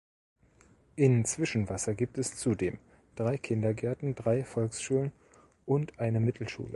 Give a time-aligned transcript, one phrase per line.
[0.95, 2.79] In Zwischenwasser gibt es zudem
[3.15, 5.11] drei Kindergärten, drei Volksschulen
[5.67, 6.69] und eine Mittelschule.